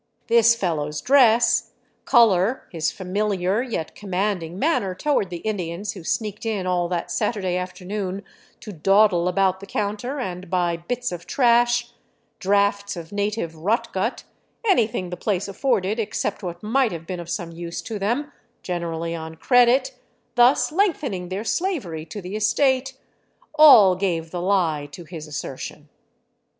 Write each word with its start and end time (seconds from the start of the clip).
This 0.29 0.55
fellow's 0.55 0.99
dress, 0.99 1.73
color, 2.05 2.67
his 2.71 2.89
familiar 2.91 3.61
yet 3.61 3.93
commanding 3.93 4.57
man 4.57 4.81
ner 4.81 4.95
toward 4.95 5.29
the 5.29 5.45
Indians 5.45 5.91
who 5.91 6.03
sneaked 6.03 6.43
in 6.43 6.65
all 6.65 6.89
that 6.89 7.11
Saturday 7.11 7.55
afternoon 7.55 8.23
to 8.61 8.71
dawdle 8.73 9.27
about 9.27 9.59
the 9.59 9.67
counter 9.67 10.19
and 10.19 10.49
buy 10.49 10.75
bits 10.75 11.11
of 11.11 11.27
trash, 11.27 11.91
draughts 12.39 12.97
of 12.97 13.11
native" 13.11 13.55
rot 13.55 13.93
gut," 13.93 14.23
anything 14.65 15.11
the 15.11 15.17
place 15.17 15.47
afforded 15.47 15.99
except 15.99 16.41
what 16.41 16.63
might 16.63 16.91
have 16.91 17.05
been 17.05 17.19
of 17.19 17.29
some 17.29 17.51
use 17.51 17.79
to 17.83 17.99
them, 17.99 18.31
generally 18.63 19.13
on 19.13 19.35
credit, 19.35 19.93
thus 20.33 20.71
lengthening 20.71 21.29
their 21.29 21.43
slavery 21.43 22.05
to 22.07 22.23
the 22.23 22.35
estate, 22.35 22.97
all 23.53 23.95
gave 23.95 24.31
the 24.31 24.41
lie 24.41 24.89
to 24.91 25.03
his 25.03 25.27
assertion. 25.27 25.89